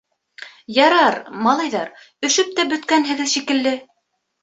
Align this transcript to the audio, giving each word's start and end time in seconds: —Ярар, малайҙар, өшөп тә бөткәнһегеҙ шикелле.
—Ярар, 0.85 1.19
малайҙар, 1.49 1.93
өшөп 2.31 2.53
тә 2.61 2.69
бөткәнһегеҙ 2.75 3.35
шикелле. 3.39 3.79